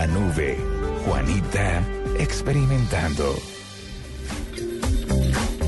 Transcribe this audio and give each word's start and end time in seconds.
la 0.00 0.06
nube. 0.06 0.56
Juanita 1.04 1.82
experimentando. 2.18 3.34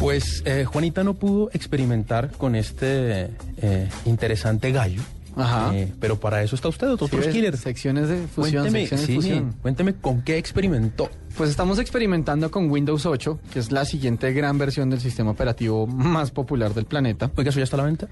Pues 0.00 0.42
eh, 0.46 0.64
Juanita 0.64 1.04
no 1.04 1.12
pudo 1.12 1.50
experimentar 1.52 2.30
con 2.32 2.54
este 2.56 3.28
eh, 3.58 3.88
interesante 4.06 4.72
gallo. 4.72 5.02
Ajá. 5.36 5.76
Eh, 5.76 5.92
pero 6.00 6.18
para 6.18 6.42
eso 6.42 6.56
está 6.56 6.68
usted, 6.68 6.86
doctor 6.86 7.24
Sí, 7.24 7.30
Killer. 7.30 7.58
Secciones 7.58 8.08
de 8.08 8.26
fusión, 8.26 8.62
Cuénteme, 8.62 8.86
secciones 8.86 9.06
de 9.06 9.12
sí, 9.12 9.14
fusión. 9.16 9.54
cuénteme 9.60 9.94
con 9.96 10.22
qué 10.22 10.38
experimentó. 10.38 11.10
Pues 11.36 11.50
estamos 11.50 11.78
experimentando 11.78 12.50
con 12.50 12.70
Windows 12.70 13.04
8, 13.04 13.38
que 13.52 13.58
es 13.58 13.70
la 13.70 13.84
siguiente 13.84 14.32
gran 14.32 14.56
versión 14.56 14.88
del 14.88 15.00
sistema 15.00 15.32
operativo 15.32 15.86
más 15.86 16.30
popular 16.30 16.72
del 16.72 16.86
planeta. 16.86 17.30
Oiga, 17.36 17.50
¿eso 17.50 17.58
ya 17.60 17.64
está 17.64 17.76
a 17.76 17.80
la 17.80 17.84
venta? 17.84 18.08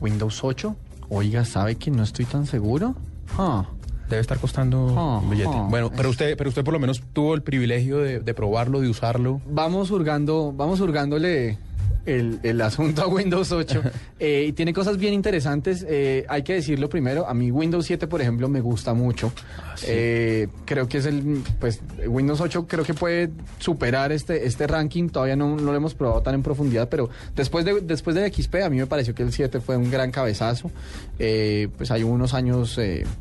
Windows 0.00 0.42
8. 0.42 0.74
Oiga, 1.08 1.44
¿sabe 1.44 1.76
que 1.76 1.92
no 1.92 2.02
estoy 2.02 2.24
tan 2.24 2.46
seguro? 2.46 2.96
Ah, 3.38 3.64
Debe 4.12 4.20
estar 4.20 4.38
costando 4.38 4.94
Ah, 4.94 5.20
un 5.22 5.30
billete. 5.30 5.48
ah. 5.54 5.66
bueno, 5.70 5.90
pero 5.96 6.10
usted, 6.10 6.36
pero 6.36 6.48
usted 6.50 6.62
por 6.62 6.74
lo 6.74 6.78
menos 6.78 7.02
tuvo 7.14 7.34
el 7.34 7.40
privilegio 7.42 7.96
de, 7.96 8.20
de 8.20 8.34
probarlo, 8.34 8.80
de 8.80 8.88
usarlo. 8.90 9.40
Vamos 9.46 9.90
hurgando, 9.90 10.52
vamos 10.54 10.80
hurgándole 10.80 11.56
el, 12.06 12.40
el 12.42 12.60
asunto 12.60 13.02
a 13.02 13.06
Windows 13.06 13.52
8 13.52 13.82
eh, 14.18 14.46
y 14.48 14.52
tiene 14.52 14.72
cosas 14.72 14.96
bien 14.96 15.14
interesantes. 15.14 15.84
eh, 15.88 16.24
hay 16.28 16.42
que 16.42 16.54
decirlo 16.54 16.88
primero, 16.88 17.26
a 17.28 17.34
mí 17.34 17.50
Windows 17.50 17.86
7, 17.86 18.06
por 18.06 18.20
ejemplo, 18.20 18.48
me 18.48 18.60
gusta 18.60 18.94
mucho. 18.94 19.32
sí. 19.76 19.86
Eh, 19.88 20.48
creo 20.64 20.88
que 20.88 20.98
es 20.98 21.06
el, 21.06 21.42
pues 21.60 21.80
Windows 22.06 22.40
8 22.40 22.66
creo 22.66 22.84
que 22.84 22.94
puede 22.94 23.30
superar 23.58 24.12
este, 24.12 24.46
este 24.46 24.66
ranking. 24.66 25.08
Todavía 25.08 25.36
no, 25.36 25.56
no 25.56 25.70
lo 25.70 25.74
hemos 25.74 25.94
probado 25.94 26.22
tan 26.22 26.34
en 26.34 26.42
profundidad, 26.42 26.88
pero 26.88 27.08
después 27.36 27.64
de, 27.64 27.80
después 27.80 28.16
de 28.16 28.32
XP 28.32 28.56
a 28.64 28.70
mí 28.70 28.78
me 28.78 28.86
pareció 28.86 29.14
que 29.14 29.22
el 29.22 29.32
7 29.32 29.60
fue 29.60 29.76
un 29.76 29.90
gran 29.90 30.10
cabezazo. 30.10 30.70
Eh, 31.18 31.68
pues 31.76 31.90
hay 31.90 32.02
unos 32.02 32.34
años 32.34 32.78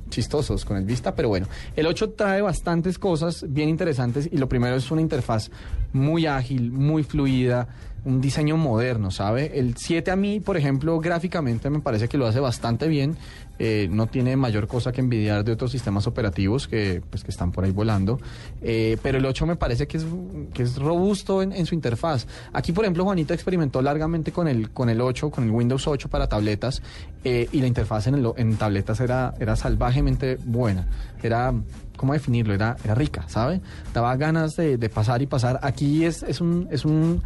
chistosos 0.09 0.65
con 0.65 0.77
el 0.77 0.85
Vista, 0.85 1.13
pero 1.15 1.29
bueno, 1.29 1.47
el 1.75 1.85
8 1.85 2.11
trae 2.11 2.41
bastantes 2.41 2.97
cosas 2.97 3.45
bien 3.47 3.69
interesantes 3.69 4.27
y 4.31 4.37
lo 4.37 4.49
primero 4.49 4.75
es 4.75 4.89
una 4.91 5.01
interfaz 5.01 5.51
muy 5.93 6.25
ágil, 6.25 6.71
muy 6.71 7.03
fluida 7.03 7.67
un 8.03 8.19
diseño 8.19 8.57
moderno, 8.57 9.11
¿sabe? 9.11 9.59
El 9.59 9.75
7 9.77 10.09
a 10.11 10.15
mí, 10.15 10.39
por 10.39 10.57
ejemplo, 10.57 10.99
gráficamente 10.99 11.69
me 11.69 11.79
parece 11.79 12.07
que 12.07 12.17
lo 12.17 12.25
hace 12.25 12.39
bastante 12.39 12.87
bien. 12.87 13.17
eh, 13.63 13.87
no 13.91 14.07
tiene 14.07 14.35
mayor 14.35 14.67
cosa 14.67 14.91
que 14.91 15.01
envidiar 15.01 15.43
de 15.43 15.51
otros 15.51 15.71
sistemas 15.71 16.07
operativos 16.07 16.67
que, 16.67 17.03
pues, 17.07 17.23
que 17.23 17.29
están 17.29 17.51
por 17.51 17.63
ahí 17.63 17.69
volando. 17.69 18.19
Eh, 18.63 18.97
pero 19.03 19.19
el 19.19 19.25
8 19.25 19.45
me 19.45 19.55
parece 19.55 19.85
que 19.87 19.97
es, 19.97 20.05
que 20.51 20.63
es 20.63 20.77
robusto 20.77 21.43
en, 21.43 21.65
su 21.67 21.75
interfaz. 21.75 22.25
Aquí, 22.53 22.71
por 22.71 22.85
ejemplo, 22.85 23.03
Juanita 23.03 23.35
experimentó 23.35 23.83
largamente 23.83 24.31
con 24.31 24.47
el, 24.47 24.71
con 24.71 24.89
el 24.89 24.99
8, 24.99 25.29
con 25.29 25.43
el 25.43 25.51
Windows 25.51 25.87
8 25.87 26.09
para 26.09 26.27
tabletas. 26.27 26.81
eh, 27.23 27.47
y 27.51 27.61
la 27.61 27.67
interfaz 27.67 28.07
en, 28.07 28.25
en 28.35 28.55
tabletas 28.57 28.99
era, 28.99 29.35
era 29.39 29.55
salvajemente 29.55 30.39
buena. 30.43 30.87
Era 31.21 31.53
¿cómo 31.97 32.13
definirlo? 32.13 32.55
Era, 32.55 32.77
era 32.83 32.95
rica, 32.95 33.25
¿sabe? 33.27 33.61
Daba 33.93 34.15
ganas 34.15 34.55
de, 34.55 34.89
pasar 34.89 35.21
y 35.21 35.27
pasar. 35.27 35.59
Aquí 35.61 36.03
es, 36.03 36.23
es 36.23 36.41
un 36.41 37.21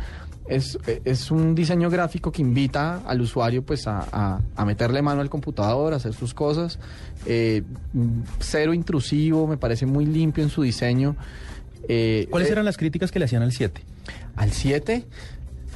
es, 0.48 0.78
es 1.06 1.32
un 1.32 1.56
diseño 1.56 1.90
gráfico 1.90 2.32
que 2.32 2.42
invita 2.42 3.02
al 3.06 3.22
usuario 3.22 3.64
pues 3.64 3.88
a, 3.88 4.08
a- 4.12 4.40
a 4.56 4.66
meterle 4.66 5.02
mano 5.02 5.22
al 5.22 5.30
computador, 5.30 5.94
a 5.94 5.98
hacer 5.98 6.14
sus 6.14 6.34
cosas. 6.34 6.80
Eh, 7.26 7.64
mm, 7.94 8.22
cero 8.40 8.74
intrusivo, 8.74 9.48
me 9.48 9.58
parece 9.58 9.86
muy 9.86 10.06
limpio 10.06 10.44
en 10.44 10.50
su 10.50 10.62
diseño. 10.62 11.16
Eh, 11.88 12.28
¿Cuáles 12.30 12.50
eh, 12.50 12.52
eran 12.54 12.66
las 12.66 12.78
críticas 12.78 13.12
que 13.12 13.20
le 13.20 13.26
hacían 13.26 13.42
al 13.44 13.52
7? 13.52 13.82
Al 14.36 14.52
7, 14.52 15.06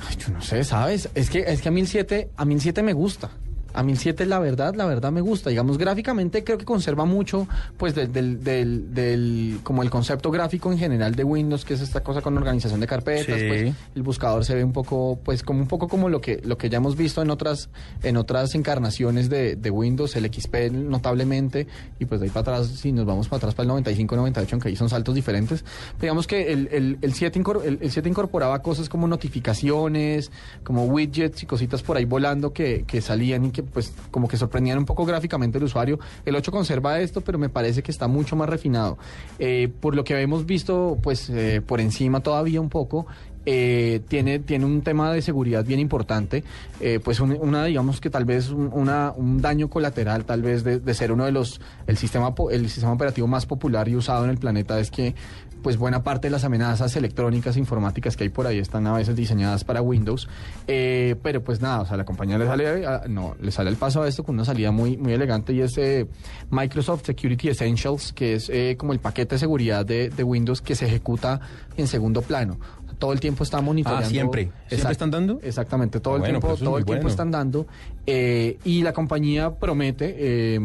ay, 0.10 0.16
yo 0.18 0.30
no 0.34 0.42
sé, 0.42 0.64
¿sabes? 0.64 1.10
Es 1.16 1.30
que, 1.30 1.40
es 1.48 1.62
que 1.62 1.70
a 1.70 1.72
mí 1.72 1.82
el 1.82 1.88
7, 1.88 2.30
a 2.36 2.46
mí 2.46 2.54
el 2.56 2.62
7 2.62 2.82
me 2.84 2.94
gusta. 2.94 3.30
A 3.74 3.84
mí 3.84 3.92
el 3.92 3.98
7, 3.98 4.26
la 4.26 4.40
verdad, 4.40 4.74
la 4.76 4.86
verdad 4.86 5.12
me 5.12 5.22
gusta. 5.22 5.50
Digamos, 5.50 5.78
gráficamente 5.78 6.44
creo 6.44 6.58
que 6.58 6.66
conserva 6.66 7.06
mucho, 7.06 7.48
pues, 7.78 7.94
del, 7.96 8.12
del, 8.12 8.44
del, 8.44 8.94
del- 8.94 9.60
como 9.64 9.84
el 9.84 9.90
concepto 9.90 10.32
gráfico 10.32 10.72
en 10.72 10.78
general 10.80 11.16
de 11.16 11.24
Windows, 11.24 11.66
que 11.66 11.76
es 11.76 11.82
esta 11.82 12.02
cosa 12.02 12.22
con 12.22 12.38
organización 12.38 12.80
de 12.80 12.88
carpetas, 12.88 13.40
Sí. 13.40 13.48
pues, 13.48 13.74
el 13.96 14.04
buscador 14.04 14.44
se 14.46 14.56
ve 14.56 14.64
un 14.64 14.74
poco, 14.74 15.20
pues, 15.24 15.44
como 15.44 15.60
un 15.62 15.68
poco 15.68 15.88
como 15.88 16.10
lo 16.10 16.20
que, 16.22 16.42
lo 16.44 16.58
que 16.58 16.70
ya 16.70 16.78
hemos 16.78 16.96
visto 16.96 17.22
en 17.22 17.30
otras, 17.30 17.70
en 18.04 18.18
otras 18.18 18.56
encarnaciones 18.56 19.30
de, 19.30 19.56
de 19.56 19.70
Windows, 19.70 20.16
el 20.16 20.26
XP 20.34 20.72
notablemente, 20.72 21.68
y 22.00 22.06
pues 22.06 22.20
de 22.22 22.26
ahí 22.28 22.32
para 22.32 22.58
atrás, 22.58 22.68
si 22.68 22.92
nos 22.92 23.06
vamos 23.06 23.28
para 23.28 23.38
atrás 23.38 23.54
para 23.56 23.64
el 23.66 23.70
95, 23.70 24.16
98, 24.16 24.56
aunque 24.56 24.70
ahí 24.70 24.76
son 24.76 24.90
saltos 24.90 25.14
diferentes, 25.16 25.64
digamos 26.00 26.28
que 26.28 26.52
el, 26.52 26.70
el, 26.72 26.98
el 27.02 27.14
7 27.14 27.40
incor- 27.42 27.64
el, 27.64 27.80
el 27.82 27.92
7 27.92 28.10
incorporaba 28.10 28.62
cosas 28.62 28.90
como 28.90 29.08
notificaciones, 29.08 30.32
como 30.64 30.86
widgets 30.86 31.44
y 31.44 31.46
cositas 31.46 31.82
por 31.82 31.98
ahí 31.98 32.06
volando 32.06 32.54
que, 32.54 32.84
que 32.86 33.02
salían 33.02 33.46
y 33.46 33.52
que 33.52 33.59
pues 33.64 33.94
como 34.12 34.28
que 34.28 34.38
sorprendían 34.38 34.78
un 34.78 34.86
poco 34.86 35.06
gráficamente 35.06 35.58
al 35.58 35.64
usuario. 35.64 36.00
El 36.26 36.36
8 36.36 36.52
conserva 36.52 37.00
esto, 37.00 37.22
pero 37.22 37.38
me 37.38 37.50
parece 37.50 37.84
que 37.84 37.92
está 37.92 38.08
mucho 38.08 38.36
más 38.36 38.50
refinado. 38.50 38.98
Eh, 39.40 39.72
por 39.80 39.96
lo 39.96 40.04
que 40.04 40.20
hemos 40.20 40.46
visto, 40.46 40.98
pues 41.02 41.30
eh, 41.30 41.62
por 41.66 41.80
encima 41.80 42.22
todavía 42.22 42.62
un 42.62 42.70
poco, 42.70 43.08
eh, 43.46 44.02
tiene, 44.08 44.40
tiene 44.40 44.66
un 44.66 44.82
tema 44.82 45.12
de 45.14 45.22
seguridad 45.22 45.64
bien 45.66 45.80
importante, 45.80 46.44
eh, 46.80 47.00
pues 47.04 47.20
un- 47.20 47.38
una, 47.40 47.66
digamos 47.66 48.00
que 48.02 48.10
tal 48.10 48.26
vez 48.26 48.50
un, 48.50 48.70
una- 48.74 49.12
un 49.16 49.42
daño 49.42 49.70
colateral, 49.70 50.26
tal 50.26 50.42
vez 50.42 50.64
de, 50.64 50.94
ser 50.94 51.12
uno 51.12 51.26
de 51.26 51.32
los, 51.32 51.62
el 51.88 51.98
sistema, 51.98 52.34
el 52.52 52.70
sistema 52.70 52.94
operativo 52.94 53.28
más 53.28 53.46
popular 53.46 53.88
y 53.88 53.96
usado 53.96 54.24
en 54.26 54.30
el 54.32 54.38
planeta 54.38 54.80
es 54.80 54.92
que 54.92 55.16
pues 55.62 55.76
buena 55.76 56.04
parte 56.04 56.28
de 56.28 56.32
las 56.32 56.46
amenazas 56.46 56.96
electrónicas 56.96 57.58
informáticas 57.58 58.16
que 58.16 58.24
hay 58.24 58.30
por 58.30 58.48
ahí 58.48 58.60
están 58.60 58.88
a 58.88 58.94
veces 58.94 59.14
diseñadas 59.18 59.66
para 59.66 59.82
Windows, 59.82 60.30
Eh, 60.68 61.16
pero 61.22 61.44
pues 61.44 61.60
nada, 61.62 61.82
o 61.82 61.86
sea, 61.86 61.98
la 61.98 62.06
compañía 62.06 62.38
le 62.38 62.46
sale, 62.46 62.82
no, 63.10 63.36
le 63.42 63.52
sale 63.52 63.70
el 63.70 63.76
paso 63.76 64.02
a 64.04 64.08
esto 64.08 64.24
con 64.24 64.36
una 64.36 64.46
salida 64.46 64.72
muy, 64.72 64.96
muy 64.96 65.12
elegante 65.12 65.52
y 65.52 65.60
es 65.62 65.78
eh, 65.78 66.08
Microsoft 66.50 67.06
Security 67.06 67.50
Essentials, 67.50 68.14
que 68.14 68.36
es 68.36 68.50
eh, 68.50 68.76
como 68.78 68.94
el 68.94 69.00
paquete 69.00 69.36
de 69.36 69.40
seguridad 69.40 69.86
de, 69.86 70.10
de 70.10 70.24
Windows 70.24 70.62
que 70.62 70.76
se 70.76 70.86
ejecuta 70.86 71.42
en 71.76 71.88
segundo 71.88 72.22
plano. 72.22 72.58
Todo 73.00 73.14
el 73.14 73.20
tiempo 73.20 73.44
está 73.44 73.60
monitoreando. 73.62 74.06
Ah, 74.06 74.10
¿siempre? 74.10 74.52
¿Siempre 74.68 74.92
están 74.92 75.10
dando? 75.10 75.40
Exactamente, 75.42 76.00
todo 76.00 76.14
Ah, 76.14 76.18
el 76.18 76.22
bueno, 76.22 76.40
tiempo, 76.40 76.58
todo 76.64 76.78
el 76.78 76.86
tiempo 76.86 77.08
están 77.08 77.32
dando. 77.32 77.66
eh, 78.06 78.58
y 78.66 78.82
la 78.82 78.92
compañía 78.94 79.52
promete, 79.56 80.16
eh, 80.18 80.60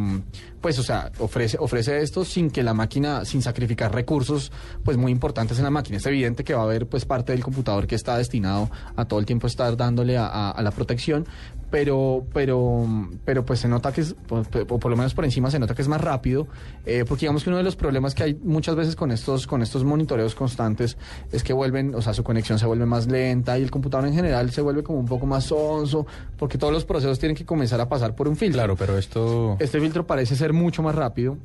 pues, 0.60 0.78
o 0.78 0.82
sea, 0.82 1.12
ofrece, 1.18 1.56
ofrece 1.60 2.00
esto 2.02 2.24
sin 2.24 2.50
que 2.50 2.62
la 2.62 2.72
máquina, 2.74 3.24
sin 3.24 3.42
sacrificar 3.42 3.94
recursos, 3.94 4.50
pues, 4.84 4.96
muy 4.96 5.12
importantes 5.12 5.58
en 5.58 5.64
la 5.64 5.70
máquina. 5.70 5.98
Es 5.98 6.06
evidente 6.06 6.42
que 6.42 6.54
va 6.54 6.62
a 6.62 6.64
haber, 6.64 6.86
pues, 6.86 7.04
parte 7.04 7.32
del 7.32 7.42
computador 7.44 7.86
que 7.86 7.94
está 7.94 8.16
destinado 8.18 8.70
a 8.96 9.04
todo 9.04 9.20
el 9.20 9.26
tiempo 9.26 9.46
estar 9.46 9.76
dándole 9.76 10.16
a, 10.16 10.26
a- 10.26 10.50
a 10.52 10.62
la 10.62 10.70
protección, 10.70 11.26
pero, 11.74 12.24
pero, 12.32 12.86
pero, 13.24 13.44
pues, 13.44 13.58
se 13.58 13.66
nota 13.66 13.92
que 13.92 14.02
es, 14.02 14.14
o 14.30 14.78
por 14.78 14.90
lo 14.92 14.96
menos 14.96 15.12
por 15.12 15.24
encima 15.24 15.50
se 15.50 15.58
nota 15.58 15.74
que 15.74 15.82
es 15.82 15.88
más 15.88 16.00
rápido, 16.00 16.46
eh, 16.86 17.04
porque 17.04 17.22
digamos 17.22 17.42
que 17.42 17.50
uno 17.50 17.56
de 17.56 17.64
los 17.64 17.74
problemas 17.74 18.14
que 18.14 18.22
hay 18.22 18.34
muchas 18.44 18.76
veces 18.76 18.94
con 18.94 19.10
estos, 19.10 19.48
con 19.48 19.60
estos 19.60 19.82
monitoreos 19.82 20.36
constantes 20.36 20.96
es 21.32 21.42
que 21.42 21.52
vuelven, 21.52 21.92
o 21.96 22.00
sea, 22.00 22.14
su 22.14 22.22
conexión 22.22 22.60
se 22.60 22.66
vuelve 22.66 22.86
más 22.86 23.08
lenta 23.08 23.58
y 23.58 23.62
el 23.64 23.72
computador 23.72 24.06
en 24.06 24.14
general 24.14 24.52
se 24.52 24.60
vuelve 24.60 24.84
como 24.84 25.00
un 25.00 25.06
poco 25.06 25.26
más 25.26 25.46
sonso, 25.46 26.06
porque 26.38 26.58
todos 26.58 26.72
los 26.72 26.84
procesos 26.84 27.18
tienen 27.18 27.34
que 27.34 27.44
comenzar 27.44 27.80
a 27.80 27.88
pasar 27.88 28.14
por 28.14 28.28
un 28.28 28.36
filtro. 28.36 28.58
Claro, 28.58 28.76
pero 28.76 28.96
esto... 28.96 29.56
Este 29.58 29.80
filtro 29.80 30.06
parece 30.06 30.36
ser 30.36 30.52
mucho 30.52 30.80
más 30.80 30.94
rápido. 30.94 31.38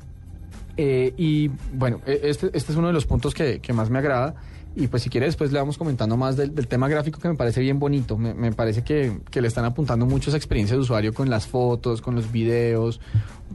eh, 0.76 1.12
y 1.16 1.50
bueno, 1.74 2.00
e- 2.06 2.20
este, 2.22 2.50
este 2.52 2.70
es 2.70 2.78
uno 2.78 2.86
de 2.86 2.92
los 2.92 3.04
puntos 3.04 3.34
que, 3.34 3.58
que 3.58 3.72
más 3.72 3.90
me 3.90 3.98
agrada. 3.98 4.36
Y 4.76 4.86
pues 4.86 5.02
si 5.02 5.10
quiere 5.10 5.26
después 5.26 5.50
le 5.50 5.58
vamos 5.58 5.76
comentando 5.76 6.16
más 6.16 6.36
del, 6.36 6.54
del 6.54 6.68
tema 6.68 6.86
gráfico 6.88 7.18
que 7.20 7.28
me 7.28 7.34
parece 7.34 7.60
bien 7.60 7.78
bonito. 7.80 8.16
Me, 8.16 8.34
me 8.34 8.52
parece 8.52 8.84
que, 8.84 9.20
que 9.30 9.40
le 9.40 9.48
están 9.48 9.64
apuntando 9.64 10.06
mucho 10.06 10.30
esa 10.30 10.36
experiencia 10.36 10.76
de 10.76 10.82
usuario 10.82 11.12
con 11.12 11.28
las 11.28 11.48
fotos, 11.48 12.00
con 12.00 12.14
los 12.14 12.30
videos, 12.30 13.00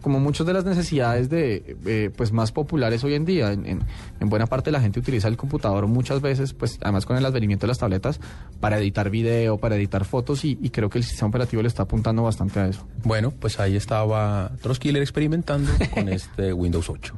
como 0.02 0.20
muchas 0.20 0.46
de 0.46 0.52
las 0.52 0.66
necesidades 0.66 1.30
de 1.30 1.78
eh, 1.86 2.12
pues 2.16 2.34
más 2.34 2.52
populares 2.52 3.02
hoy 3.06 3.14
en 3.14 3.24
día. 3.24 3.53
En, 3.53 3.66
en- 3.66 3.84
en 4.20 4.30
buena 4.30 4.46
parte 4.46 4.72
la 4.72 4.81
gente 4.81 5.00
utiliza 5.00 5.30
el 5.30 5.38
computador 5.38 5.88
muchas 5.88 6.20
veces, 6.22 6.53
pues 6.53 6.78
además 6.81 7.06
con 7.06 7.16
el 7.18 7.26
advenimiento 7.26 7.66
de 7.66 7.70
las 7.70 7.78
tabletas, 7.80 8.20
para 8.59 8.78
editar 8.78 9.09
video, 9.09 9.58
para 9.58 9.78
editar 9.78 10.03
fotos 10.03 10.44
y, 10.44 10.58
y 10.62 10.70
creo 10.70 10.90
que 10.90 10.97
el 10.97 11.03
sistema 11.06 11.30
operativo 11.30 11.62
le 11.62 11.70
está 11.70 11.84
apuntando 11.84 12.24
bastante 12.24 12.59
a 12.59 12.68
eso. 12.68 12.86
Bueno, 13.06 13.32
pues 13.32 13.58
ahí 13.62 13.78
estaba 13.78 14.52
Troskiller 14.62 15.02
experimentando 15.02 15.72
con 15.94 16.09
este 16.09 16.52
Windows 16.52 16.90
8. 16.90 17.14